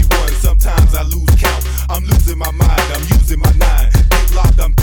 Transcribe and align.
everyone. 0.00 0.32
Sometimes 0.40 0.94
I 0.94 1.02
lose 1.02 1.30
count. 1.36 1.64
I'm 1.88 2.04
losing 2.04 2.38
my 2.38 2.50
mind, 2.50 2.86
I'm 2.94 3.02
using 3.18 3.40
my 3.40 3.52
nine. 3.52 3.90
Get 4.10 4.34
locked, 4.34 4.60
I'm 4.60 4.74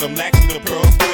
them, 0.00 0.14
lack 0.14 0.34
you 0.42 0.46
the 0.52 0.60
pearls. 0.60 1.07